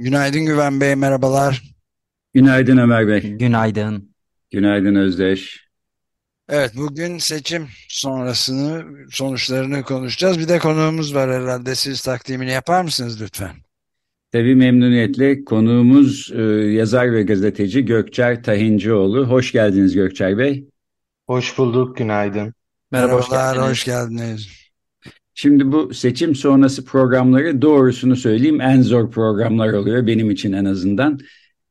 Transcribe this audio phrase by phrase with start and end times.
[0.00, 1.62] Günaydın Güven Bey, merhabalar.
[2.34, 3.20] Günaydın Ömer Bey.
[3.20, 4.14] Günaydın.
[4.50, 5.66] Günaydın Özdeş.
[6.48, 10.38] Evet, bugün seçim sonrasını, sonuçlarını konuşacağız.
[10.38, 11.74] Bir de konuğumuz var herhalde.
[11.74, 13.50] Siz takdimini yapar mısınız lütfen?
[14.32, 16.42] Tabii memnuniyetle konuğumuz e,
[16.72, 19.26] yazar ve gazeteci Gökçer Tahincioğlu.
[19.26, 20.64] Hoş geldiniz Gökçer Bey.
[21.26, 22.54] Hoş bulduk, günaydın.
[22.90, 24.59] Merhabalar, hoş, hoş geldiniz.
[25.34, 31.18] Şimdi bu seçim sonrası programları doğrusunu söyleyeyim en zor programlar oluyor benim için en azından.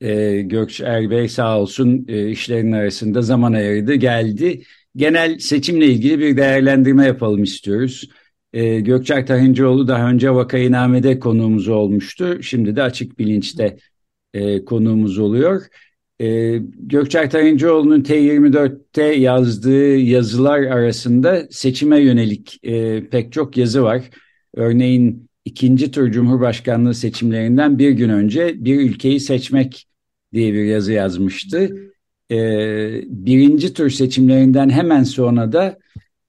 [0.02, 4.64] Ee, Gökçer Bey sağ olsun e, işlerin arasında zaman ayırdı geldi.
[4.96, 8.10] Genel seçimle ilgili bir değerlendirme yapalım istiyoruz.
[8.54, 12.44] Ee, Gökçer Tahincioğlu daha önce Vakayiname'de konuğumuz olmuştu.
[12.44, 13.78] Şimdi de Açık Bilinç'te
[14.34, 15.62] e, konuğumuz oluyor.
[16.22, 24.02] Ee, Gökçer Tayıncıoğlu'nun T24'te yazdığı yazılar arasında seçime yönelik e, pek çok yazı var.
[24.56, 29.88] Örneğin ikinci tur Cumhurbaşkanlığı seçimlerinden bir gün önce bir ülkeyi seçmek
[30.34, 31.70] diye bir yazı yazmıştı.
[32.32, 35.78] Ee, birinci tur seçimlerinden hemen sonra da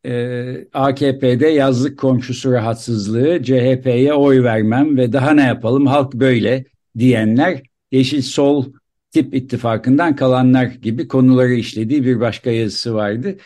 [0.06, 6.64] e, AKP'de yazlık komşusu rahatsızlığı, CHP'ye oy vermem ve daha ne yapalım halk böyle
[6.98, 8.72] diyenler Yeşil Sol
[9.11, 13.36] tip ittifakından kalanlar gibi konuları işlediği bir başka yazısı vardı.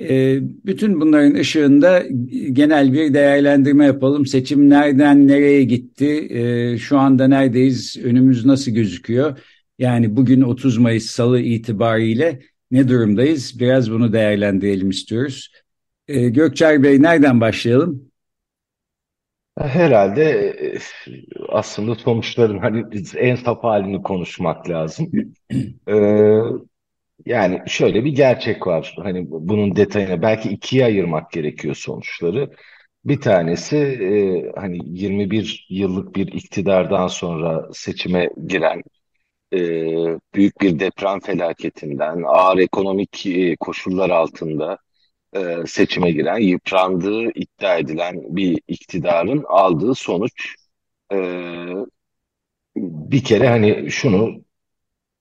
[0.00, 2.02] E, bütün bunların ışığında
[2.52, 4.26] genel bir değerlendirme yapalım.
[4.26, 6.28] Seçim nereden nereye gitti?
[6.30, 7.96] E, şu anda neredeyiz?
[8.04, 9.38] Önümüz nasıl gözüküyor?
[9.78, 13.60] Yani bugün 30 Mayıs Salı itibariyle ne durumdayız?
[13.60, 15.52] Biraz bunu değerlendirelim istiyoruz.
[16.08, 18.11] E, Gökçer Bey nereden başlayalım?
[19.58, 20.22] Herhalde
[20.74, 20.78] e,
[21.48, 22.84] aslında sonuçların hani
[23.16, 25.10] en saf halini konuşmak lazım.
[25.88, 26.40] Ee,
[27.26, 28.94] yani şöyle bir gerçek var.
[29.02, 32.50] Hani bunun detayına belki ikiye ayırmak gerekiyor sonuçları.
[33.04, 38.82] Bir tanesi e, hani 21 yıllık bir iktidardan sonra seçime giren
[39.54, 39.58] e,
[40.34, 44.78] büyük bir deprem felaketinden, ağır ekonomik e, koşullar altında
[45.36, 50.56] e, seçime giren, yıprandığı iddia edilen bir iktidarın aldığı sonuç
[51.12, 51.16] e,
[52.76, 54.44] bir kere hani şunu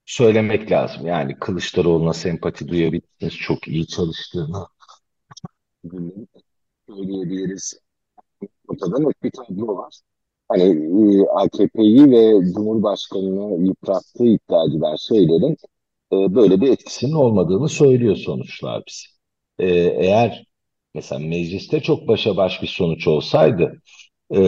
[0.05, 1.07] söylemek lazım.
[1.07, 3.37] Yani Kılıçdaroğlu'na sempati duyabilirsiniz.
[3.37, 4.67] Çok iyi çalıştığını
[6.87, 7.79] söyleyebiliriz.
[8.67, 9.93] Ortada net bir tablo var.
[10.49, 15.57] Hani e, AKP'yi ve Cumhurbaşkanı'nı yıprattığı iddia edilen şeylerin
[16.13, 19.20] e, böyle bir etkisinin olmadığını söylüyor sonuçlar bize
[19.61, 19.67] e,
[20.05, 20.45] eğer
[20.95, 23.81] mesela mecliste çok başa baş bir sonuç olsaydı
[24.31, 24.39] e,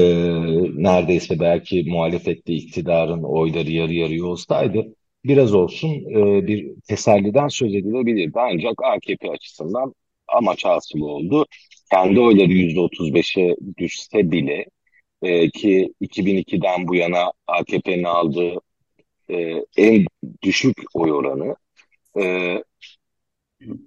[0.84, 8.40] neredeyse belki muhalefette iktidarın oyları yarı yarıya olsaydı biraz olsun e, bir teselliden söz edilebilirdi.
[8.40, 9.94] Ancak AKP açısından
[10.28, 11.46] amaç hasıl oldu.
[11.92, 14.66] Kendi oyları %35'e düşse bile
[15.22, 18.62] e, ki 2002'den bu yana AKP'nin aldığı
[19.30, 20.06] e, en
[20.44, 21.56] düşük oy oranı
[22.22, 22.24] e,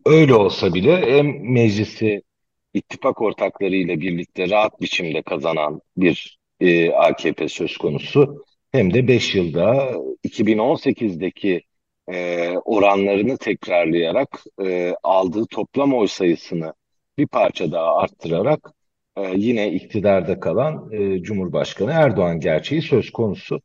[0.06, 2.22] Öyle olsa bile hem meclisi
[2.74, 9.92] ittifak ortaklarıyla birlikte rahat biçimde kazanan bir e, AKP söz konusu hem de 5 yılda
[10.24, 11.62] 2018'deki
[12.12, 16.74] e, oranlarını tekrarlayarak e, aldığı toplam oy sayısını
[17.18, 18.72] bir parça daha arttırarak
[19.16, 23.60] e, yine iktidarda kalan e, Cumhurbaşkanı Erdoğan gerçeği söz konusu.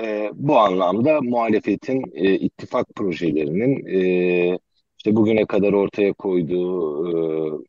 [0.00, 4.58] E, bu anlamda muhalefetin e, ittifak projelerinin e,
[5.04, 7.64] işte bugüne kadar ortaya koyduğu e,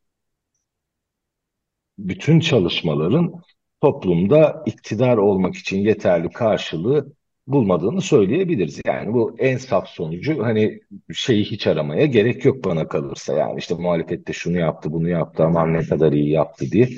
[1.97, 3.33] bütün çalışmaların
[3.81, 7.13] toplumda iktidar olmak için yeterli karşılığı
[7.47, 8.81] bulmadığını söyleyebiliriz.
[8.85, 10.79] Yani bu en saf sonucu hani
[11.13, 13.33] şeyi hiç aramaya gerek yok bana kalırsa.
[13.33, 16.89] Yani işte muhalefette şunu yaptı bunu yaptı aman ne kadar iyi yaptı diye.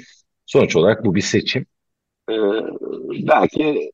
[0.45, 1.65] Sonuç olarak bu bir seçim.
[2.29, 2.33] Ee,
[3.27, 3.91] belki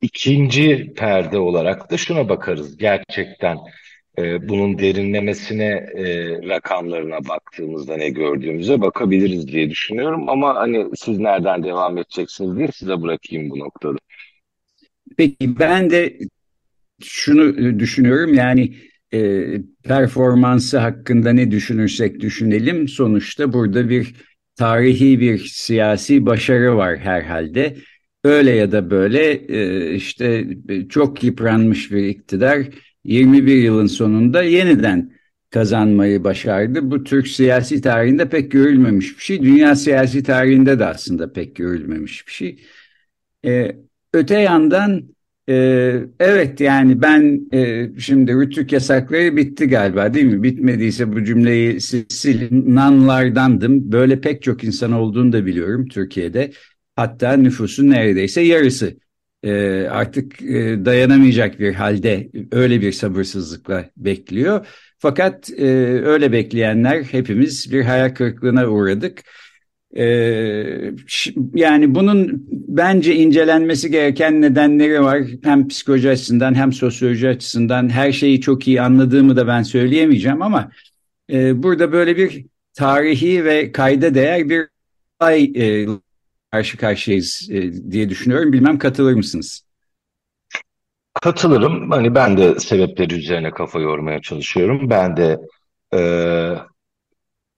[0.00, 2.76] ikinci perde olarak da şuna bakarız.
[2.76, 3.58] Gerçekten
[4.18, 5.64] e, bunun derinlemesine
[5.96, 10.28] e, rakamlarına baktığımızda ne gördüğümüze bakabiliriz diye düşünüyorum.
[10.28, 13.98] Ama hani siz nereden devam edeceksiniz diye size bırakayım bu noktada.
[15.16, 16.18] Peki ben de
[17.02, 18.74] şunu düşünüyorum yani
[19.14, 19.44] e,
[19.84, 24.14] performansı hakkında ne düşünürsek düşünelim sonuçta burada bir
[24.56, 27.76] tarihi bir siyasi başarı var herhalde.
[28.24, 30.46] öyle ya da böyle e, işte
[30.88, 32.66] çok yıpranmış bir iktidar
[33.04, 35.12] 21 yılın sonunda yeniden
[35.50, 36.90] kazanmayı başardı.
[36.90, 39.42] Bu Türk siyasi tarihinde pek görülmemiş bir şey.
[39.42, 42.60] Dünya siyasi tarihinde de aslında pek görülmemiş bir şey.
[43.44, 43.76] Ee,
[44.14, 45.14] öte yandan
[45.48, 45.54] e,
[46.20, 50.42] evet yani ben e, şimdi rütük yasakları bitti galiba değil mi?
[50.42, 53.92] Bitmediyse bu cümleyi silinanlardandım.
[53.92, 56.50] Böyle pek çok insan olduğunu da biliyorum Türkiye'de.
[56.96, 58.96] Hatta nüfusun neredeyse yarısı
[59.44, 64.66] e, artık e, dayanamayacak bir halde öyle bir sabırsızlıkla bekliyor.
[64.98, 65.66] Fakat e,
[66.04, 69.22] öyle bekleyenler hepimiz bir hayal kırıklığına uğradık.
[69.96, 70.04] E,
[71.54, 75.22] yani bunun bence incelenmesi gereken nedenleri var.
[75.42, 80.70] Hem psikoloji açısından hem sosyoloji açısından her şeyi çok iyi anladığımı da ben söyleyemeyeceğim ama
[81.32, 84.68] e, burada böyle bir tarihi ve kayda değer bir
[85.20, 85.86] ay e,
[86.54, 88.52] karşı karşıyayız e, diye düşünüyorum.
[88.52, 89.64] Bilmem katılır mısınız?
[91.14, 91.90] Katılırım.
[91.90, 94.90] Hani ben de sebepleri üzerine kafa yormaya çalışıyorum.
[94.90, 95.38] Ben de
[95.94, 95.98] e,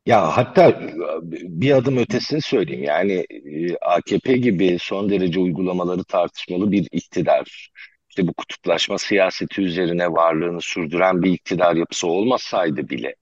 [0.06, 0.80] ya hatta
[1.22, 2.84] bir adım ötesini söyleyeyim.
[2.84, 7.70] Yani e, AKP gibi son derece uygulamaları tartışmalı bir iktidar,
[8.08, 13.14] işte bu kutuplaşma siyaseti üzerine varlığını sürdüren bir iktidar yapısı olmasaydı bile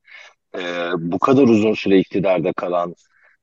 [0.58, 0.60] e,
[0.98, 2.94] bu kadar uzun süre iktidarda kalan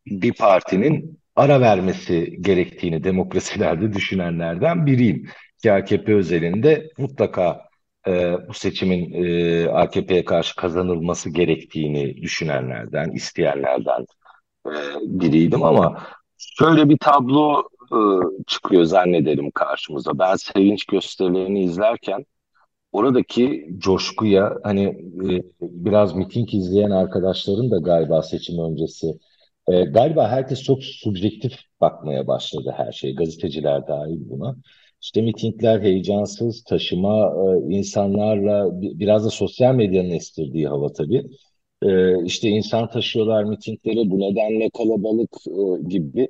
[0.08, 5.28] bir partinin ara vermesi gerektiğini demokrasilerde düşünenlerden biriyim.
[5.70, 7.62] AKP özelinde mutlaka
[8.08, 14.06] e, bu seçimin e, AKP'ye karşı kazanılması gerektiğini düşünenlerden, isteyenlerden
[14.66, 16.04] e, biriydim ama
[16.38, 17.98] şöyle bir tablo e,
[18.48, 20.20] çıkıyor zannederim karşımıza.
[20.20, 22.26] Ben sevinç gösterilerini izlerken
[22.92, 24.84] oradaki coşkuya hani
[25.30, 29.08] e, biraz miting izleyen arkadaşların da galiba seçim öncesi
[29.72, 33.16] e, galiba herkes çok subjektif bakmaya başladı her şey.
[33.16, 34.56] Gazeteciler dahil buna.
[35.02, 37.34] İşte mitingler heyecansız, taşıma
[37.70, 41.24] e, insanlarla biraz da sosyal medyanın estirdiği hava tabii.
[41.84, 46.28] E, işte insan taşıyorlar mitinglere bu nedenle kalabalık e, gibi.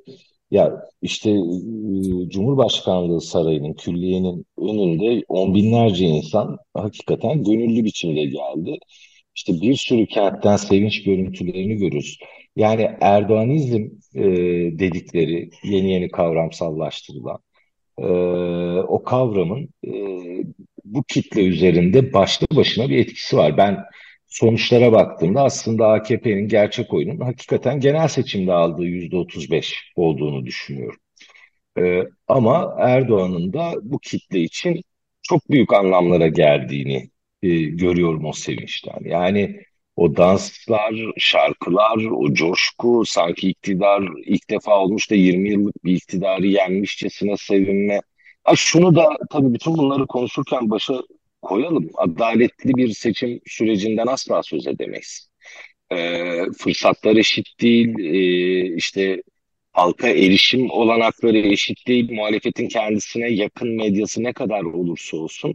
[0.50, 8.78] Ya işte e, Cumhurbaşkanlığı Sarayı'nın, külliyenin önünde on binlerce insan hakikaten gönüllü biçimde geldi.
[9.34, 12.18] İşte bir sürü kentten sevinç görüntülerini görürüz.
[12.56, 13.82] Yani Erdoğanizm
[14.14, 14.22] e,
[14.78, 17.38] dedikleri yeni yeni kavramsallaştırılan
[17.98, 18.04] e,
[18.88, 19.90] o kavramın e,
[20.84, 23.56] bu kitle üzerinde başlı başına bir etkisi var.
[23.56, 23.78] Ben
[24.28, 31.00] sonuçlara baktığımda aslında AKP'nin gerçek oyunun hakikaten genel seçimde aldığı yüzde 35 olduğunu düşünüyorum.
[31.78, 34.80] E, ama Erdoğan'ın da bu kitle için
[35.22, 37.10] çok büyük anlamlara geldiğini
[37.42, 38.98] e, görüyorum o sevinçten.
[39.04, 39.62] Yani
[39.96, 46.46] o danslar, şarkılar, o coşku, sanki iktidar ilk defa olmuş da 20 yıllık bir iktidarı
[46.46, 48.00] yenmişçesine sevinme.
[48.44, 50.94] Ha şunu da tabii bütün bunları konuşurken başa
[51.42, 51.90] koyalım.
[51.94, 55.30] Adaletli bir seçim sürecinden asla söz edemeyiz.
[55.92, 59.22] Ee, fırsatlar eşit değil, ee, işte
[59.72, 65.54] halka erişim olanakları eşit değil, muhalefetin kendisine yakın medyası ne kadar olursa olsun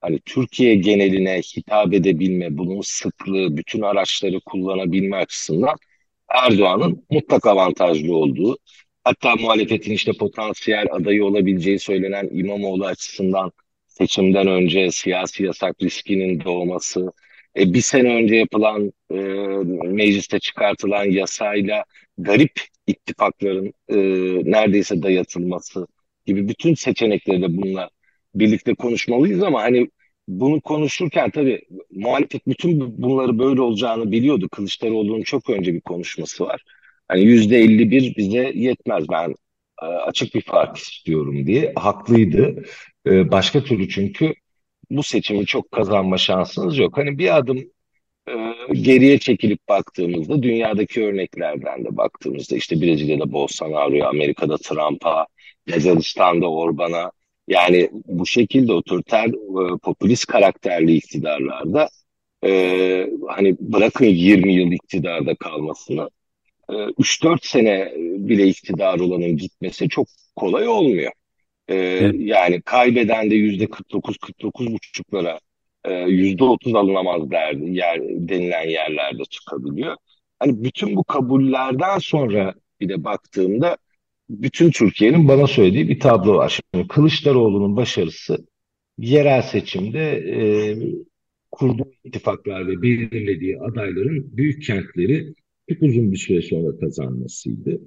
[0.00, 5.76] hani Türkiye geneline hitap edebilme, bunun sıklığı, bütün araçları kullanabilme açısından
[6.28, 8.58] Erdoğan'ın mutlak avantajlı olduğu,
[9.04, 13.52] hatta muhalefetin işte potansiyel adayı olabileceği söylenen İmamoğlu açısından
[13.86, 17.12] seçimden önce siyasi yasak riskinin doğması,
[17.56, 19.14] e, bir sene önce yapılan e,
[19.88, 21.84] mecliste çıkartılan yasayla
[22.18, 23.96] garip ittifakların e,
[24.52, 25.86] neredeyse dayatılması
[26.26, 27.90] gibi bütün seçenekleri de bununla
[28.40, 29.90] birlikte konuşmalıyız ama hani
[30.28, 34.48] bunu konuşurken tabii muhalefet bütün bunları böyle olacağını biliyordu.
[34.48, 36.64] Kılıçdaroğlu'nun çok önce bir konuşması var.
[37.08, 39.34] Hani yüzde 51 bize yetmez ben
[39.82, 42.64] e, açık bir fark istiyorum diye haklıydı.
[43.06, 44.34] E, başka türlü çünkü
[44.90, 46.96] bu seçimi çok kazanma şansınız yok.
[46.98, 47.58] Hani bir adım
[48.28, 48.32] e,
[48.74, 55.26] geriye çekilip baktığımızda dünyadaki örneklerden de baktığımızda işte Brezilya'da Bolsonaro'ya, Amerika'da Trump'a,
[55.68, 57.12] Macaristan'da Orban'a
[57.48, 61.88] yani bu şekilde otoriter, e, popülist karakterli iktidarlarda
[62.44, 66.10] e, hani bırakın 20 yıl iktidarda kalmasını
[66.70, 71.12] e, 3-4 sene bile iktidar olanın gitmesi çok kolay olmuyor.
[71.68, 72.14] E, evet.
[72.18, 75.40] Yani kaybeden de yüzde 49-49 buçuklara
[75.84, 79.96] e, yüzde 30 alınamaz derdi yer, denilen yerlerde çıkabiliyor.
[80.38, 83.76] Hani bütün bu kabullerden sonra bir de baktığımda
[84.30, 86.60] bütün Türkiye'nin bana söylediği bir tablo var.
[86.74, 88.46] Şimdi Kılıçdaroğlu'nun başarısı
[88.98, 90.38] yerel seçimde e,
[91.50, 95.34] kurduğu ittifaklar ve belirlediği adayların büyük kentleri
[95.68, 97.80] çok uzun bir süre sonra kazanmasıydı.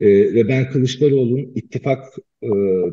[0.00, 2.04] E, ve ben Kılıçdaroğlu'nun ittifak
[2.42, 2.48] e,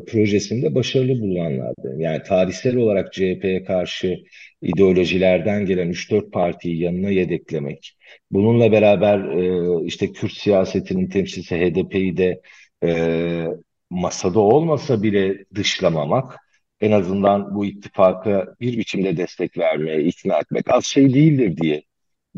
[0.06, 2.00] projesinde başarılı bulunanlardım.
[2.00, 4.18] Yani tarihsel olarak CHP'ye karşı
[4.62, 7.96] ideolojilerden gelen 3-4 partiyi yanına yedeklemek,
[8.30, 12.40] bununla beraber e, işte Kürt siyasetinin temsilcisi HDP'yi de
[12.84, 13.46] e,
[13.90, 16.38] masada olmasa bile dışlamamak,
[16.80, 21.82] en azından bu ittifaka bir biçimde destek vermeye ikna etmek az şey değildir diye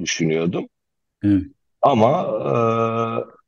[0.00, 0.68] düşünüyordum.
[1.24, 1.42] Evet.
[1.82, 2.22] Ama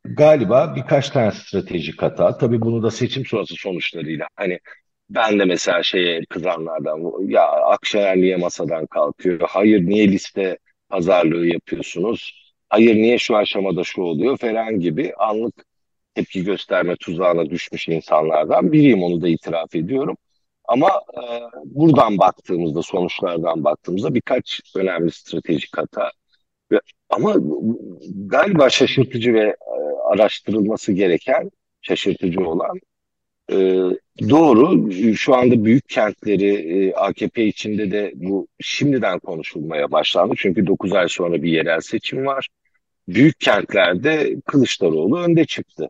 [0.04, 2.38] e, galiba birkaç tane stratejik hata.
[2.38, 4.26] Tabii bunu da seçim sonrası sonuçlarıyla.
[4.36, 4.58] Hani
[5.10, 9.40] ben de mesela şeye kızanlardan ya Akşener niye masadan kalkıyor?
[9.48, 12.52] Hayır niye liste pazarlığı yapıyorsunuz?
[12.68, 15.64] Hayır niye şu aşamada şu oluyor falan gibi anlık
[16.18, 20.16] tepki gösterme tuzağına düşmüş insanlardan biriyim onu da itiraf ediyorum.
[20.64, 21.22] Ama e,
[21.64, 26.10] buradan baktığımızda sonuçlardan baktığımızda birkaç önemli stratejik hata
[27.10, 27.34] ama
[28.26, 29.56] galiba şaşırtıcı ve e,
[30.12, 31.50] araştırılması gereken,
[31.82, 32.80] şaşırtıcı olan
[33.50, 33.56] e,
[34.30, 40.34] doğru şu anda büyük kentleri e, AKP içinde de bu şimdiden konuşulmaya başlandı.
[40.36, 42.48] Çünkü 9 ay sonra bir yerel seçim var.
[43.08, 45.88] Büyük kentlerde Kılıçdaroğlu önde çıktı.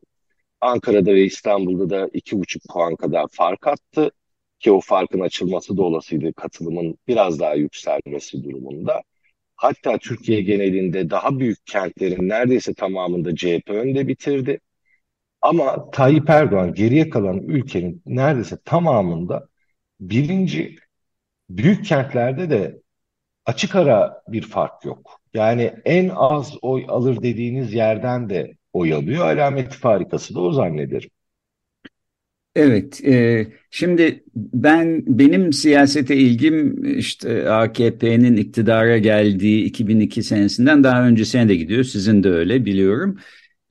[0.60, 4.10] Ankara'da ve İstanbul'da da iki buçuk puan kadar fark attı
[4.60, 9.02] ki o farkın açılması da olasıydı katılımın biraz daha yükselmesi durumunda.
[9.56, 14.60] Hatta Türkiye genelinde daha büyük kentlerin neredeyse tamamında CHP önde bitirdi.
[15.42, 19.48] Ama Tayyip Erdoğan geriye kalan ülkenin neredeyse tamamında
[20.00, 20.76] birinci
[21.50, 22.82] büyük kentlerde de
[23.46, 25.20] açık ara bir fark yok.
[25.34, 29.26] Yani en az oy alır dediğiniz yerden de oy alıyor.
[29.26, 31.10] Alameti farikası da o zannederim.
[32.54, 41.48] Evet, e, şimdi ben benim siyasete ilgim işte AKP'nin iktidara geldiği 2002 senesinden daha öncesine
[41.48, 41.84] de gidiyor.
[41.84, 43.18] Sizin de öyle biliyorum.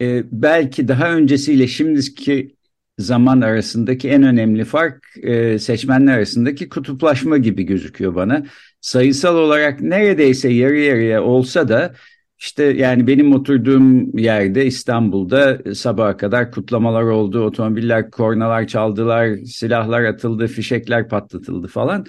[0.02, 2.56] E, belki daha öncesiyle şimdiki
[2.98, 8.46] zaman arasındaki en önemli fark e, seçmenler arasındaki kutuplaşma gibi gözüküyor bana.
[8.82, 11.94] Sayısal olarak neredeyse yarı yarıya olsa da
[12.40, 17.42] işte yani benim oturduğum yerde İstanbul'da sabaha kadar kutlamalar oldu.
[17.42, 22.06] Otomobiller, kornalar çaldılar, silahlar atıldı, fişekler patlatıldı falan.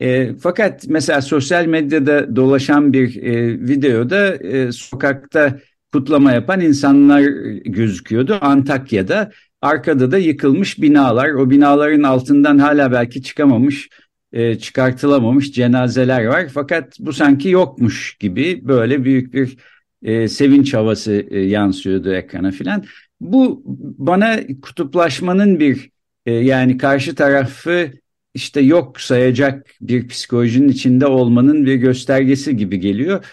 [0.00, 5.58] E, fakat mesela sosyal medyada dolaşan bir e, videoda e, sokakta
[5.92, 7.22] kutlama yapan insanlar
[7.64, 8.38] gözüküyordu.
[8.40, 9.30] Antakya'da
[9.62, 11.30] arkada da yıkılmış binalar.
[11.30, 13.88] O binaların altından hala belki çıkamamış
[14.32, 16.48] e, çıkartılamamış cenazeler var.
[16.54, 19.56] Fakat bu sanki yokmuş gibi böyle büyük bir
[20.02, 22.84] e, sevinç havası e, yansıyordu ekrana filan.
[23.20, 23.62] Bu
[23.98, 25.90] bana kutuplaşmanın bir
[26.26, 27.90] e, yani karşı tarafı
[28.34, 33.24] işte yok sayacak bir psikolojinin içinde olmanın bir göstergesi gibi geliyor.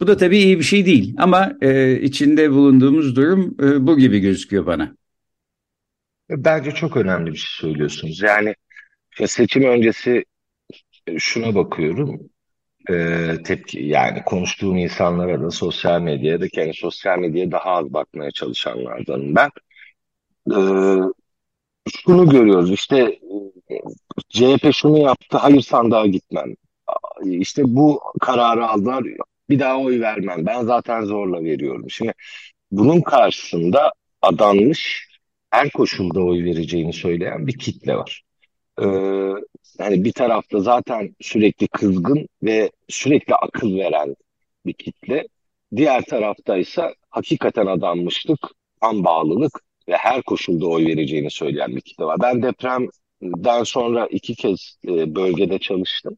[0.00, 4.18] Bu da tabii iyi bir şey değil ama e, içinde bulunduğumuz durum e, bu gibi
[4.18, 4.96] gözüküyor bana.
[6.30, 8.22] Bence çok önemli bir şey söylüyorsunuz.
[8.22, 8.54] Yani
[9.26, 10.24] seçim öncesi
[11.18, 12.20] şuna bakıyorum.
[12.90, 18.30] E, tepki yani konuştuğum insanlara da sosyal medyaya da kendi sosyal medyaya daha az bakmaya
[18.30, 19.50] çalışanlardanım ben.
[20.50, 20.58] E,
[21.90, 22.98] şunu görüyoruz işte
[23.70, 23.76] e,
[24.28, 26.54] CHP şunu yaptı hayır sandığa gitmem.
[27.24, 29.04] İşte bu kararı aldılar
[29.50, 30.46] bir daha oy vermem.
[30.46, 31.90] Ben zaten zorla veriyorum.
[31.90, 32.12] Şimdi
[32.70, 35.08] bunun karşısında adanmış
[35.50, 38.22] her koşulda oy vereceğini söyleyen bir kitle var.
[38.82, 38.84] Ee,
[39.78, 44.16] yani bir tarafta zaten sürekli kızgın ve sürekli akıl veren
[44.66, 45.28] bir kitle.
[45.76, 48.38] Diğer tarafta ise hakikaten adanmışlık,
[48.80, 52.16] an bağlılık ve her koşulda oy vereceğini söyleyen bir kitle var.
[52.22, 56.16] Ben depremden sonra iki kez e, bölgede çalıştım.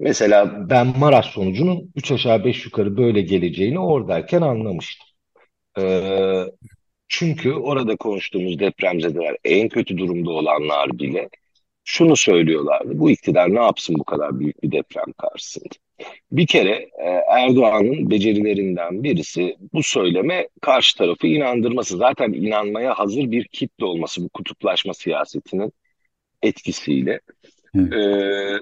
[0.00, 5.06] Mesela ben Maraş sonucunun üç aşağı beş yukarı böyle geleceğini oradayken anlamıştım.
[5.78, 6.44] Ee,
[7.08, 11.28] çünkü orada konuştuğumuz depremzedeler en kötü durumda olanlar bile
[11.84, 12.98] şunu söylüyorlardı.
[12.98, 15.68] Bu iktidar ne yapsın bu kadar büyük bir deprem karşısında?
[16.32, 16.72] Bir kere
[17.04, 21.96] e, Erdoğan'ın becerilerinden birisi bu söyleme karşı tarafı inandırması.
[21.96, 25.72] Zaten inanmaya hazır bir kitle olması bu kutuplaşma siyasetinin
[26.42, 27.20] etkisiyle.
[27.74, 27.92] Evet.
[27.92, 28.58] Ee,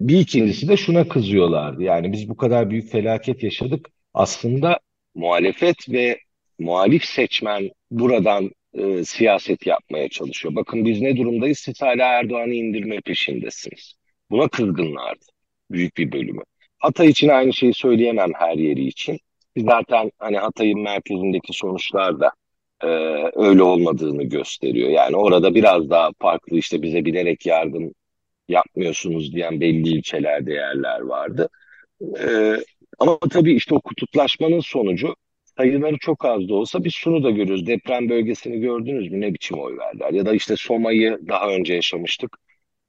[0.00, 1.82] bir ikincisi de şuna kızıyorlardı.
[1.82, 3.88] Yani biz bu kadar büyük felaket yaşadık.
[4.14, 4.78] Aslında
[5.14, 6.18] muhalefet ve
[6.58, 10.54] muhalif seçmen buradan e, siyaset yapmaya çalışıyor.
[10.54, 11.58] Bakın biz ne durumdayız?
[11.58, 13.94] Siz hala Erdoğan'ı indirme peşindesiniz.
[14.30, 15.24] Buna kızgınlardı
[15.70, 16.42] büyük bir bölümü.
[16.78, 19.18] Hatay için aynı şeyi söyleyemem her yeri için.
[19.56, 22.32] Biz zaten hani Hatay'ın merkezindeki sonuçlar da
[22.82, 22.86] e,
[23.34, 24.90] öyle olmadığını gösteriyor.
[24.90, 27.92] Yani orada biraz daha farklı işte bize bilerek yardım
[28.48, 31.48] yapmıyorsunuz diyen belli ilçelerde yerler vardı.
[32.20, 32.56] E,
[32.98, 35.14] ama tabii işte o kutuplaşmanın sonucu
[35.56, 37.66] sayıları çok az da olsa biz şunu da görüyoruz.
[37.66, 39.20] Deprem bölgesini gördünüz mü?
[39.20, 40.12] Ne biçim oy verdiler?
[40.12, 42.36] Ya da işte Soma'yı daha önce yaşamıştık.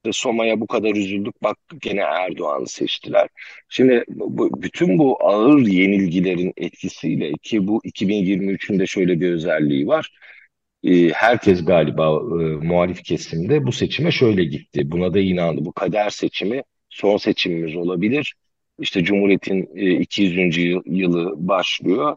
[0.04, 1.42] İşte Soma'ya bu kadar üzüldük.
[1.42, 3.28] Bak gene Erdoğan'ı seçtiler.
[3.68, 10.10] Şimdi bu, bütün bu ağır yenilgilerin etkisiyle ki bu 2023'ün de şöyle bir özelliği var.
[10.84, 14.90] Ee, herkes galiba e, muhalif kesimde bu seçime şöyle gitti.
[14.90, 15.64] Buna da inandı.
[15.64, 18.34] Bu kader seçimi son seçimimiz olabilir.
[18.78, 20.56] İşte Cumhuriyet'in e, 200.
[20.86, 22.16] yılı başlıyor.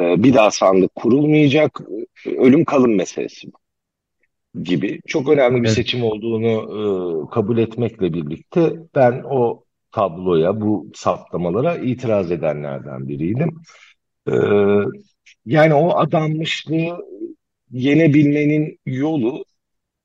[0.00, 1.80] E, bir daha sandık kurulmayacak.
[2.26, 3.48] Ölüm kalım meselesi
[4.62, 5.00] gibi.
[5.06, 6.80] Çok önemli bir seçim olduğunu e,
[7.30, 13.60] kabul etmekle birlikte ben o tabloya, bu saptamalara itiraz edenlerden biriydim.
[14.28, 14.34] E,
[15.46, 17.06] yani o adanmışlığı
[17.70, 19.44] yenebilmenin yolu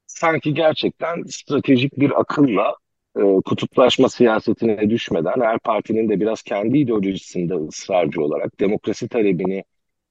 [0.08, 2.76] sanki gerçekten stratejik bir akılla
[3.18, 9.64] e, kutuplaşma siyasetine düşmeden her partinin de biraz kendi ideolojisinde ısrarcı olarak demokrasi talebini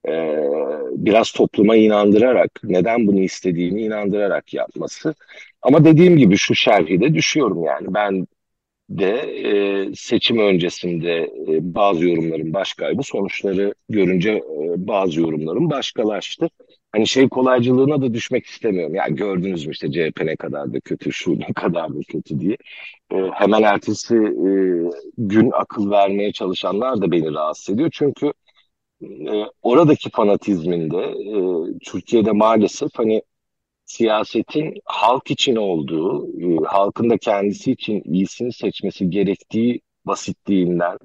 [0.07, 0.11] e,
[0.91, 5.15] biraz topluma inandırarak neden bunu istediğini inandırarak yapması.
[5.61, 8.27] Ama dediğim gibi şu şerhi de düşüyorum yani ben
[8.89, 9.11] de
[9.49, 11.11] e, seçim öncesinde
[11.47, 16.49] e, bazı yorumların başkaydı sonuçları görünce e, bazı yorumların başkalaştı
[16.91, 18.95] hani şey kolaycılığına da düşmek istemiyorum.
[18.95, 22.57] Ya gördünüz mü işte CHP ne kadar da kötü, şu ne kadar da kötü diye.
[23.11, 24.51] E, hemen ertesi e,
[25.17, 27.89] gün akıl vermeye çalışanlar da beni rahatsız ediyor.
[27.93, 28.33] Çünkü
[29.03, 31.35] e, oradaki fanatizminde e,
[31.85, 33.21] Türkiye'de maalesef hani
[33.85, 40.97] siyasetin halk için olduğu, e, halkın da kendisi için iyisini seçmesi gerektiği basitliğinden,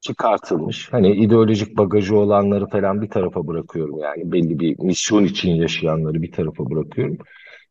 [0.00, 0.92] çıkartılmış.
[0.92, 6.32] Hani ideolojik bagajı olanları falan bir tarafa bırakıyorum yani belli bir misyon için yaşayanları bir
[6.32, 7.18] tarafa bırakıyorum.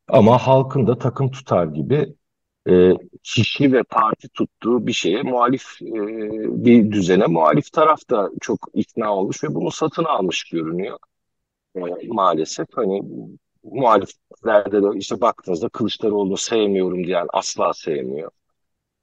[0.08, 2.14] Ama halkın da takım tutar gibi
[2.70, 2.94] e,
[3.24, 5.86] kişi ve parti tuttuğu bir şeye muhalif e,
[6.66, 11.00] bir düzene muhalif taraf da çok ikna olmuş ve bunu satın almış görünüyor.
[11.76, 13.02] E, maalesef hani
[13.64, 18.32] muhaliflerde de işte baktığınızda Kılıçdaroğlu'nu sevmiyorum diyen asla sevmiyor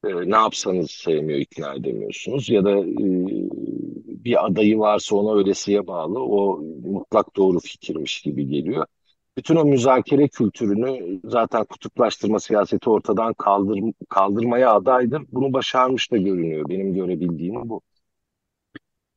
[0.04, 2.50] e, ne yapsanız sevmiyor, ikna edemiyorsunuz.
[2.50, 2.84] Ya da e,
[4.24, 6.20] bir adayı varsa ona öylesiye bağlı.
[6.20, 8.86] O mutlak doğru fikirmiş gibi geliyor.
[9.36, 15.22] Bütün o müzakere kültürünü zaten kutuplaştırma siyaseti ortadan kaldır, kaldırmaya adaydır.
[15.32, 16.68] Bunu başarmış da görünüyor.
[16.68, 17.80] Benim görebildiğim bu.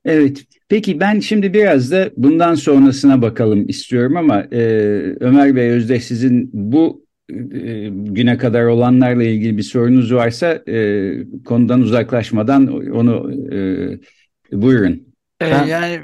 [0.05, 4.61] Evet, peki ben şimdi biraz da bundan sonrasına bakalım istiyorum ama e,
[5.19, 11.13] Ömer Bey Özdeş sizin bu e, güne kadar olanlarla ilgili bir sorunuz varsa e,
[11.45, 13.59] konudan uzaklaşmadan onu e,
[14.51, 14.93] buyurun.
[15.41, 15.99] E, ben, yani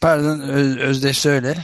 [0.00, 1.54] pardon Öz, Özdeş söyle.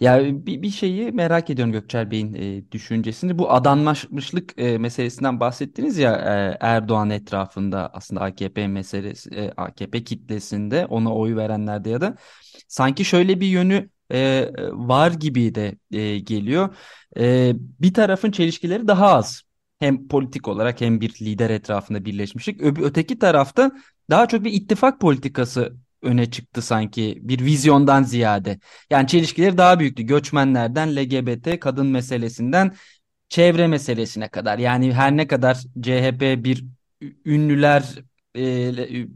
[0.00, 3.38] Ya bir, bir şeyi merak ediyorum Gökçer Bey'in e, düşüncesini.
[3.38, 10.86] Bu adanmışlık e, meselesinden bahsettiniz ya e, Erdoğan etrafında aslında AKP meselesi e, AKP kitlesinde
[10.86, 12.16] ona oy verenlerde ya da
[12.68, 16.74] sanki şöyle bir yönü e, var gibi de e, geliyor.
[17.18, 19.42] E, bir tarafın çelişkileri daha az.
[19.78, 22.60] Hem politik olarak hem bir lider etrafında birleşmişlik.
[22.62, 23.70] Öteki tarafta
[24.10, 28.58] daha çok bir ittifak politikası öne çıktı sanki bir vizyondan ziyade.
[28.90, 30.02] Yani çelişkileri daha büyüktü.
[30.02, 32.74] Göçmenlerden LGBT kadın meselesinden
[33.28, 34.58] çevre meselesine kadar.
[34.58, 36.64] Yani her ne kadar CHP bir
[37.24, 37.94] ünlüler
[38.34, 38.42] e,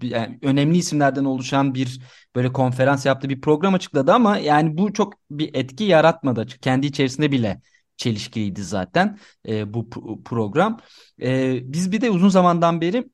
[0.03, 2.01] yani önemli isimlerden oluşan bir
[2.37, 6.47] böyle konferans yaptığı bir program açıkladı ama yani bu çok bir etki yaratmadı.
[6.47, 7.61] Kendi içerisinde bile
[7.97, 9.91] çelişkiliydi zaten e, bu
[10.25, 10.81] program.
[11.23, 13.05] E, biz bir de uzun zamandan beri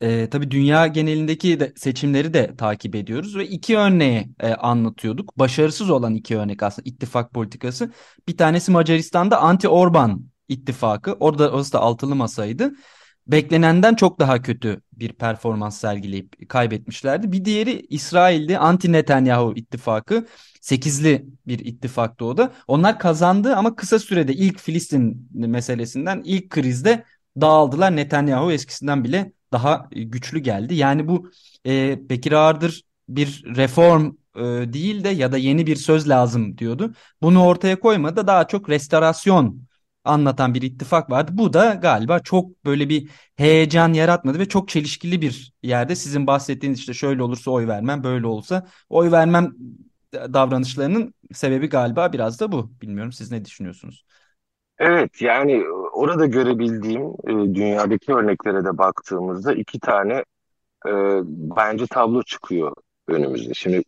[0.00, 5.38] e, tabii dünya genelindeki de seçimleri de takip ediyoruz ve iki örneği e, anlatıyorduk.
[5.38, 7.92] Başarısız olan iki örnek aslında ittifak politikası.
[8.28, 11.12] Bir tanesi Macaristan'da anti-Orban ittifakı.
[11.12, 12.72] Orada orası da altılı masaydı
[13.28, 17.32] beklenenden çok daha kötü bir performans sergileyip kaybetmişlerdi.
[17.32, 20.26] Bir diğeri İsrail'de anti-Netanyahu ittifakı.
[20.60, 22.52] Sekizli bir ittifaktı o da.
[22.68, 27.04] Onlar kazandı ama kısa sürede ilk Filistin meselesinden ilk krizde
[27.40, 27.96] dağıldılar.
[27.96, 30.74] Netanyahu eskisinden bile daha güçlü geldi.
[30.74, 31.30] Yani bu
[31.66, 34.40] e, Bekir Ağırdır bir reform e,
[34.72, 36.92] değil de ya da yeni bir söz lazım diyordu.
[37.22, 39.62] Bunu ortaya koymadı daha çok restorasyon
[40.04, 41.30] anlatan bir ittifak vardı.
[41.34, 46.78] Bu da galiba çok böyle bir heyecan yaratmadı ve çok çelişkili bir yerde sizin bahsettiğiniz
[46.78, 49.52] işte şöyle olursa oy vermem, böyle olsa oy vermem
[50.12, 52.72] davranışlarının sebebi galiba biraz da bu.
[52.82, 54.04] Bilmiyorum siz ne düşünüyorsunuz?
[54.78, 55.64] Evet yani
[55.98, 60.14] orada görebildiğim e, dünyadaki örneklere de baktığımızda iki tane
[60.86, 60.92] e,
[61.56, 62.76] bence tablo çıkıyor
[63.08, 63.54] önümüzde.
[63.54, 63.82] Şimdi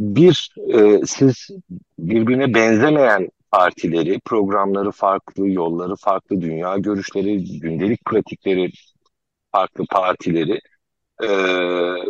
[0.00, 1.48] bir e, siz
[1.98, 8.72] birbirine benzemeyen partileri, programları farklı, yolları farklı, dünya görüşleri, gündelik pratikleri
[9.52, 10.60] farklı partileri
[11.22, 11.28] e,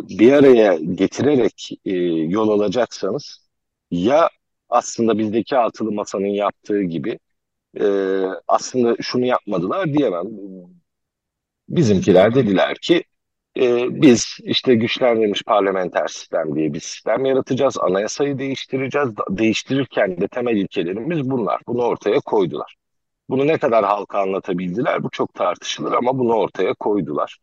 [0.09, 1.91] bir araya getirerek e,
[2.35, 3.47] yol alacaksanız
[3.91, 4.29] Ya
[4.69, 7.19] aslında bizdeki altılı masanın yaptığı gibi
[7.79, 7.85] e,
[8.47, 10.25] aslında şunu yapmadılar diyemem.
[11.69, 13.03] Bizimkiler dediler ki
[13.57, 17.77] e, biz işte güçlendirilmiş parlamenter sistem diye bir sistem yaratacağız.
[17.79, 19.09] Anayasayı değiştireceğiz.
[19.29, 21.61] Değiştirirken de temel ilkelerimiz bunlar.
[21.67, 22.75] Bunu ortaya koydular.
[23.29, 27.37] Bunu ne kadar halka anlatabildiler bu çok tartışılır ama bunu ortaya koydular.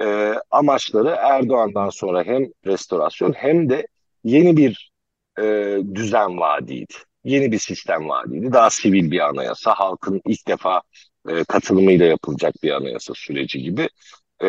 [0.00, 3.86] E, amaçları Erdoğan'dan sonra hem restorasyon hem de
[4.24, 4.92] yeni bir
[5.38, 6.94] e, düzen vaadiydi.
[7.24, 8.52] Yeni bir sistem vaadiydi.
[8.52, 10.82] Daha sivil bir anayasa, halkın ilk defa
[11.28, 13.88] e, katılımıyla yapılacak bir anayasa süreci gibi.
[14.42, 14.48] E,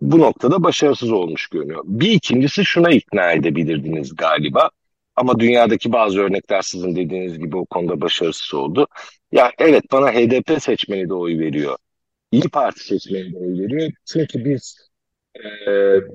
[0.00, 1.82] bu noktada başarısız olmuş görünüyor.
[1.86, 4.70] Bir ikincisi şuna ikna edebilirdiniz galiba.
[5.16, 8.86] Ama dünyadaki bazı örnekler sizin dediğiniz gibi o konuda başarısız oldu.
[9.32, 11.76] Ya evet bana HDP seçmeni de oy veriyor.
[12.32, 13.92] İyi Parti seçmeni de oy veriyor.
[14.04, 14.90] Çünkü biz
[15.36, 15.70] e,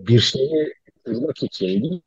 [0.08, 0.74] bir şeyi
[1.06, 2.02] kırmak için değil,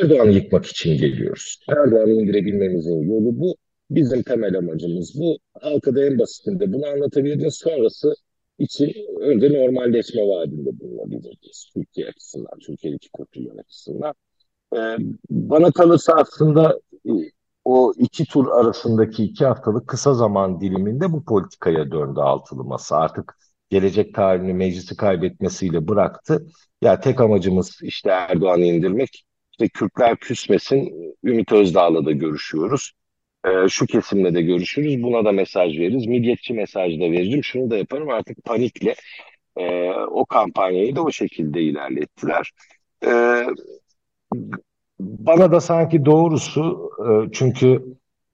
[0.00, 1.58] Erdoğan'ı yıkmak için geliyoruz.
[1.68, 3.56] Erdoğan'ı indirebilmemizin yolu bu.
[3.90, 5.38] Bizim temel amacımız bu.
[5.60, 7.54] Halka da en basitinde bunu anlatabiliriz.
[7.54, 8.14] Sonrası
[8.58, 11.70] için önce normalleşme vaadinde bulunabiliriz.
[11.74, 14.14] Türkiye açısından, Türkiye'deki kurtulma açısından.
[14.76, 14.96] Ee,
[15.30, 17.10] bana kalırsa aslında e,
[17.64, 22.96] o iki tur arasındaki iki haftalık kısa zaman diliminde bu politikaya döndü altılı masa.
[22.96, 23.38] Artık
[23.70, 26.46] gelecek tarihini meclisi kaybetmesiyle bıraktı.
[26.82, 29.24] Ya tek amacımız işte Erdoğan'ı indirmek.
[29.54, 31.14] İşte Kürtler küsmesin.
[31.24, 32.92] Ümit Özdağ'la da görüşüyoruz.
[33.46, 35.02] Ee, şu kesimle de görüşürüz.
[35.02, 36.06] Buna da mesaj veririz.
[36.06, 37.44] Milliyetçi mesaj da veririm.
[37.44, 38.10] Şunu da yaparım.
[38.10, 38.94] Artık panikle
[39.56, 42.52] e, o kampanyayı da o şekilde ilerlettiler.
[43.06, 43.46] Ee,
[45.00, 47.84] bana da sanki doğrusu e, çünkü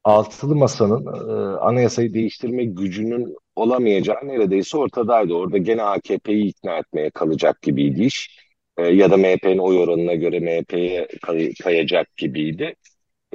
[0.04, 5.35] altılı masanın e, anayasayı değiştirme gücünün olamayacağı neredeyse ortadaydı.
[5.35, 8.50] Orada gene AKP'yi ikna etmeye kalacak gibiydi iş.
[8.81, 12.75] E, ya da MHP'nin oy oranına göre MHP'ye kay kayacak gibiydi.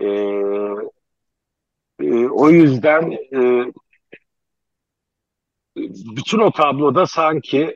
[0.02, 0.06] E,
[2.00, 3.72] e, o yüzden e,
[6.16, 7.76] bütün o tabloda sanki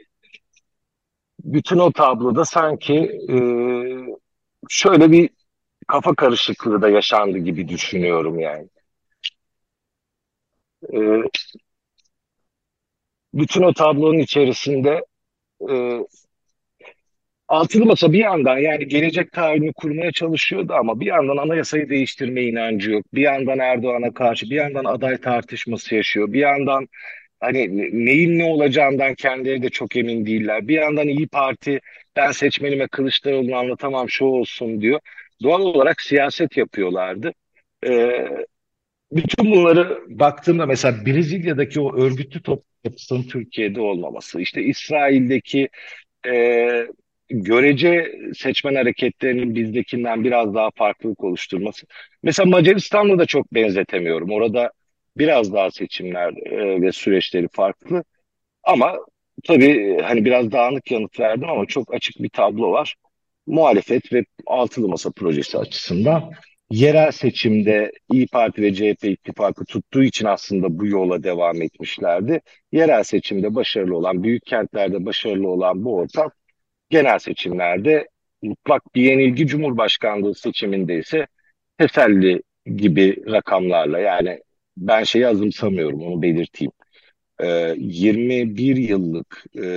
[1.43, 2.95] bütün o tabloda sanki
[3.29, 3.37] e,
[4.69, 5.29] şöyle bir
[5.87, 8.69] kafa karışıklığı da yaşandı gibi düşünüyorum yani.
[10.93, 10.99] E,
[13.33, 15.05] bütün o tablonun içerisinde
[15.69, 15.99] e,
[17.49, 22.91] Altılı Masa bir yandan yani gelecek tarihini kurmaya çalışıyordu ama bir yandan anayasayı değiştirme inancı
[22.91, 23.05] yok.
[23.13, 26.33] Bir yandan Erdoğan'a karşı, bir yandan aday tartışması yaşıyor.
[26.33, 26.87] Bir yandan
[27.39, 30.67] hani neyin ne olacağından kendileri de çok emin değiller.
[30.67, 31.79] Bir yandan İyi Parti
[32.15, 34.99] ben seçmenime Kılıçdaroğlu'nu anlatamam şu olsun diyor.
[35.43, 37.33] Doğal olarak siyaset yapıyorlardı.
[37.87, 38.27] Ee,
[39.11, 45.69] bütün bunları baktığımda mesela Brezilya'daki o örgütlü toplum yapısının Türkiye'de olmaması, işte İsrail'deki
[46.27, 46.87] e,
[47.29, 51.87] görece seçmen hareketlerinin bizdekinden biraz daha farklılık oluşturması.
[52.23, 54.31] Mesela Macaristan'la da çok benzetemiyorum.
[54.31, 54.71] Orada
[55.17, 58.03] biraz daha seçimler e, ve süreçleri farklı.
[58.63, 58.97] Ama
[59.43, 62.95] tabii hani biraz dağınık yanıt verdim ama çok açık bir tablo var.
[63.47, 66.31] Muhalefet ve altılı masa projesi açısından
[66.71, 72.41] yerel seçimde İyi Parti ve CHP ittifakı tuttuğu için aslında bu yola devam etmişlerdi.
[72.71, 76.31] Yerel seçimde başarılı olan, büyük kentlerde başarılı olan bu ortam
[76.89, 78.07] genel seçimlerde
[78.41, 81.27] mutlak bir yenilgi Cumhurbaşkanlığı seçiminde ise
[81.77, 82.41] teselli
[82.75, 84.39] gibi rakamlarla yani
[84.77, 86.71] ben şeyi azımsamıyorum onu belirteyim.
[87.39, 89.67] Ee, 21 yıllık e,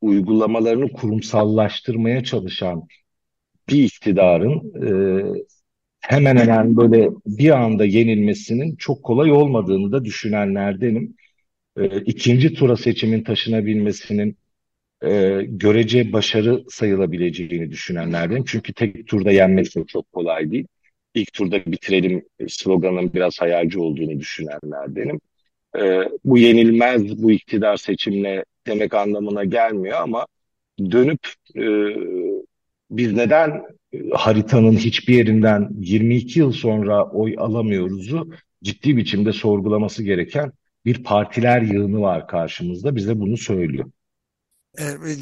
[0.00, 2.88] uygulamalarını kurumsallaştırmaya çalışan
[3.68, 4.90] bir iktidarın e,
[6.00, 11.16] hemen hemen böyle bir anda yenilmesinin çok kolay olmadığını da düşünenlerdenim.
[11.76, 14.36] E, ikinci tura seçimin taşınabilmesinin
[15.04, 18.42] e, görece başarı sayılabileceğini düşünenlerden.
[18.46, 20.66] Çünkü tek turda yenmek de çok kolay değil.
[21.14, 25.20] İlk turda bitirelim sloganın biraz hayalci olduğunu düşünenlerdenim.
[25.78, 30.26] E, bu yenilmez bu iktidar seçimle demek anlamına gelmiyor ama
[30.90, 31.20] dönüp
[31.56, 31.64] e,
[32.90, 33.62] biz neden
[34.12, 38.30] haritanın hiçbir yerinden 22 yıl sonra oy alamıyoruzu
[38.62, 40.52] ciddi biçimde sorgulaması gereken
[40.84, 42.96] bir partiler yığını var karşımızda.
[42.96, 43.90] Bize bunu söylüyor.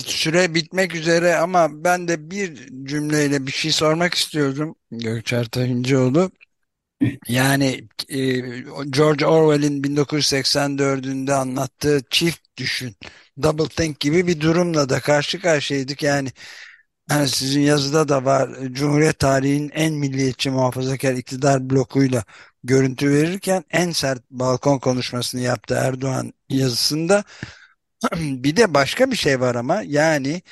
[0.07, 6.31] Süre bitmek üzere ama ben de bir cümleyle bir şey sormak istiyordum Gökçer Tahincioğlu.
[7.29, 8.19] Yani e,
[8.91, 12.97] George Orwell'in 1984'ünde anlattığı çift düşün,
[13.43, 16.03] double think gibi bir durumla da karşı karşıyaydık.
[16.03, 16.33] Yani
[17.09, 22.25] hani sizin yazıda da var Cumhuriyet tarihinin en milliyetçi muhafazakar iktidar blokuyla
[22.65, 27.25] görüntü verirken en sert balkon konuşmasını yaptı Erdoğan yazısında
[28.17, 30.43] bir de başka bir şey var ama yani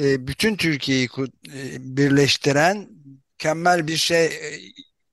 [0.00, 1.08] e, bütün Türkiye'yi
[1.54, 2.88] e, birleştiren
[3.42, 4.58] mükemmel bir şey e,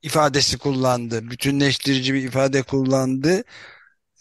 [0.01, 1.31] ifadesi kullandı.
[1.31, 3.43] Bütünleştirici bir ifade kullandı.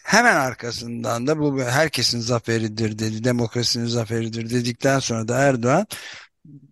[0.03, 5.87] Hemen arkasından da bu herkesin zaferidir dedi, demokrasinin zaferidir dedikten sonra da Erdoğan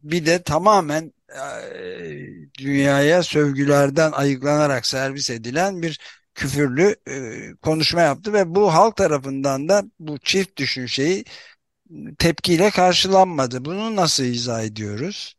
[0.03, 1.41] bir de tamamen e,
[2.59, 5.99] dünyaya sövgülerden ayıklanarak servis edilen bir
[6.37, 7.15] küfürlü e,
[7.61, 11.23] konuşma yaptı ve bu halk tarafından da bu çift düşün şeyi
[12.19, 13.65] tepkiyle karşılanmadı.
[13.65, 15.35] Bunu nasıl izah ediyoruz?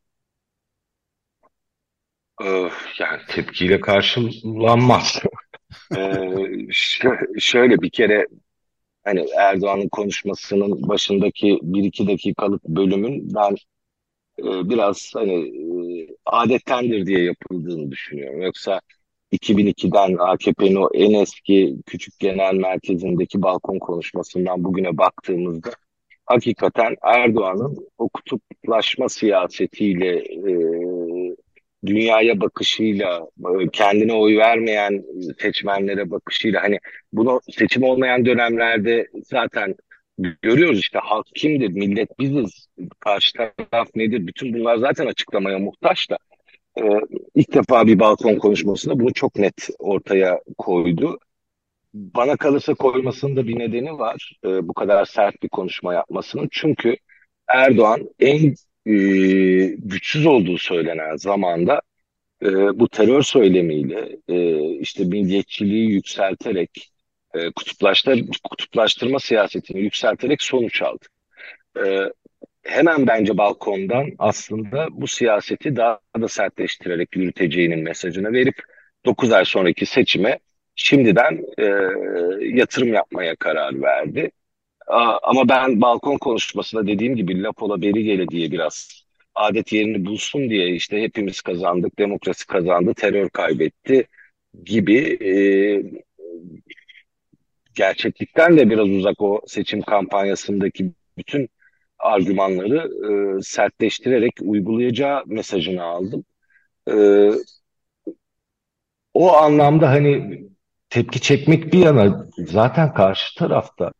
[3.01, 5.23] Yani tepkiyle karşılanmaz.
[5.97, 6.69] ee,
[7.39, 8.27] şöyle bir kere
[9.05, 13.57] hani Erdoğan'ın konuşmasının başındaki bir iki dakikalık bölümün ben
[14.39, 18.43] e, biraz hani e, adettendir diye yapıldığını düşünüyorum.
[18.43, 18.81] Yoksa
[19.33, 25.71] 2002'den AKP'nin o en eski küçük genel merkezindeki balkon konuşmasından bugüne baktığımızda
[26.27, 30.53] hakikaten Erdoğan'ın o kutuplaşma siyasetiyle e,
[31.87, 33.29] dünyaya bakışıyla,
[33.61, 35.05] e, kendine oy vermeyen
[35.41, 36.79] seçmenlere bakışıyla hani
[37.13, 39.75] bunu seçim olmayan dönemlerde zaten
[40.43, 42.69] görüyoruz işte halk kimdir, millet biziz,
[43.01, 46.19] karşı taraf nedir, bütün bunlar zaten açıklamaya muhtaç da
[46.79, 47.01] e,
[47.35, 51.19] ilk defa bir balkon konuşmasında bunu çok net ortaya koydu.
[51.95, 56.49] Bana kalırsa koymasının da bir nedeni var e, bu kadar sert bir konuşma yapmasının.
[56.53, 56.97] Çünkü
[57.49, 58.55] Erdoğan en
[58.87, 58.95] e,
[59.79, 61.81] güçsüz olduğu söylenen zamanda
[62.43, 62.47] e,
[62.81, 66.91] bu terör söylemiyle e, işte milliyetçiliği yükselterek
[67.35, 71.07] e, kutuplaştır, kutuplaştırma siyasetini yükselterek sonuç aldı.
[71.77, 72.13] E,
[72.69, 78.63] hemen bence balkondan aslında bu siyaseti daha da sertleştirerek yürüteceğinin mesajını verip
[79.07, 80.39] 9 ay sonraki seçime
[80.75, 81.65] şimdiden e,
[82.59, 84.31] yatırım yapmaya karar verdi.
[85.23, 89.05] Ama ben balkon konuşmasında dediğim gibi Lapola Berigele diye biraz
[89.35, 94.07] adet yerini bulsun diye işte hepimiz kazandık, demokrasi kazandı, terör kaybetti
[94.65, 95.33] gibi e,
[97.75, 101.49] gerçeklikten de biraz uzak o seçim kampanyasındaki bütün
[101.99, 102.91] argümanları
[103.39, 106.25] e, sertleştirerek uygulayacağı mesajını aldım.
[106.91, 106.95] E,
[109.15, 110.43] o anlamda hani
[110.91, 113.93] tepki çekmek bir yana zaten karşı tarafta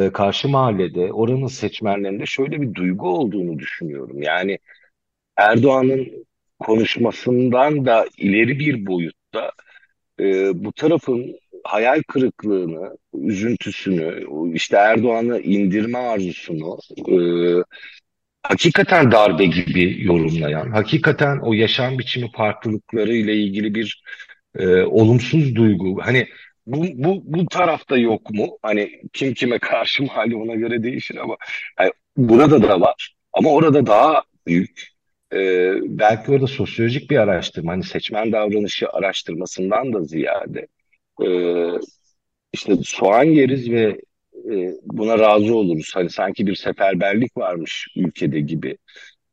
[0.00, 4.22] e, karşı mahallede oranın seçmenlerinde şöyle bir duygu olduğunu düşünüyorum.
[4.22, 4.58] Yani
[5.36, 6.26] Erdoğan'ın
[6.58, 9.52] konuşmasından da ileri bir boyutta
[10.20, 10.24] e,
[10.64, 11.36] bu tarafın
[11.74, 17.16] hayal kırıklığını, üzüntüsünü, işte Erdoğan'ı indirme arzusunu e,
[18.42, 24.02] hakikaten darbe gibi yorumlayan, hakikaten o yaşam biçimi farklılıkları ile ilgili bir
[24.58, 26.00] e, olumsuz duygu.
[26.02, 26.26] Hani
[26.66, 28.58] bu, bu, bu tarafta yok mu?
[28.62, 31.36] Hani kim kime karşı mı hali ona göre değişir ama
[31.80, 33.14] yani burada da var.
[33.32, 34.94] Ama orada daha büyük.
[35.32, 40.66] Ee, belki orada sosyolojik bir araştırma, hani seçmen davranışı araştırmasından da ziyade
[41.22, 41.28] e,
[42.52, 44.00] işte soğan yeriz ve
[44.50, 45.90] e, buna razı oluruz.
[45.94, 48.78] Hani sanki bir seferberlik varmış ülkede gibi.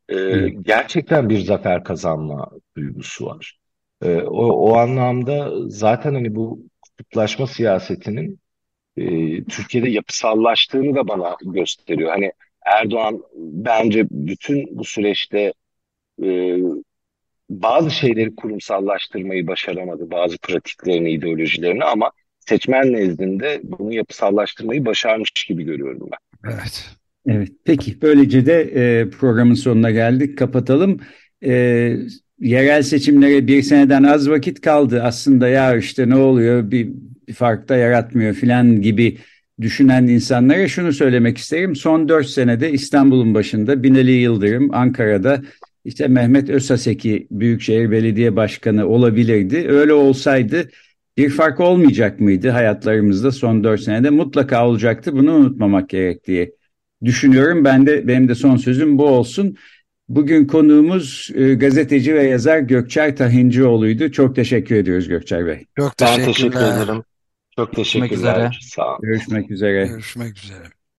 [0.09, 3.57] E, gerçekten bir zafer kazanma duygusu var.
[4.01, 8.39] E, o, o anlamda zaten hani bu kutuplaşma siyasetinin
[8.97, 9.05] e,
[9.43, 12.09] Türkiye'de yapısallaştığını da bana gösteriyor.
[12.09, 12.31] Hani
[12.65, 15.53] Erdoğan bence bütün bu süreçte
[16.23, 16.57] e,
[17.51, 20.11] bazı şeyleri kurumsallaştırmayı başaramadı.
[20.11, 26.51] Bazı pratiklerini, ideolojilerini ama seçmen nezdinde bunu yapısallaştırmayı başarmış gibi görüyorum ben.
[26.53, 26.85] Evet.
[27.27, 27.49] Evet.
[27.65, 30.37] Peki böylece de e, programın sonuna geldik.
[30.37, 30.99] Kapatalım.
[31.45, 31.51] E,
[32.39, 35.03] yerel seçimlere bir seneden az vakit kaldı.
[35.03, 36.89] Aslında ya işte ne oluyor bir,
[37.27, 39.17] bir fark da yaratmıyor filan gibi
[39.61, 41.75] düşünen insanlara şunu söylemek isterim.
[41.75, 45.41] Son dört senede İstanbul'un başında Binali Yıldırım, Ankara'da
[45.85, 49.65] işte Mehmet Özhaseki Büyükşehir Belediye Başkanı olabilirdi.
[49.69, 50.69] Öyle olsaydı
[51.17, 54.09] bir fark olmayacak mıydı hayatlarımızda son dört senede?
[54.09, 55.13] Mutlaka olacaktı.
[55.13, 56.51] Bunu unutmamak gerek diye
[57.03, 57.65] düşünüyorum.
[57.65, 59.55] Ben de benim de son sözüm bu olsun.
[60.09, 64.11] Bugün konuğumuz e, gazeteci ve yazar Gökçer Tahincioğlu'ydu.
[64.11, 65.65] Çok teşekkür ediyoruz Gökçer Bey.
[65.77, 66.27] Çok teşekkürler.
[66.27, 67.03] Ben teşekkür ederim.
[67.55, 68.35] Çok teşekkürler.
[68.35, 68.97] Görüşmek üzere.
[69.01, 69.87] Görüşmek üzere.
[69.87, 70.80] Görüşmek üzere.